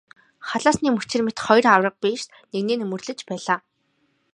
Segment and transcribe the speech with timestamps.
[0.51, 3.59] Хайлаасны мөчир мэт хоёр аварга биес нэгнээ нөмөрлөж байлаа.